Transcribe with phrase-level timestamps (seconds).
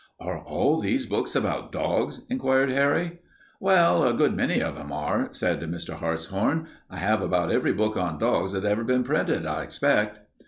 [0.19, 3.19] "Are all these books about dogs?" inquired Harry.
[3.59, 5.93] "Well, a good many of them are," said Mr.
[5.93, 6.65] Hartshorn.
[6.89, 10.19] "I have about every book on dogs that has been printed, I expect."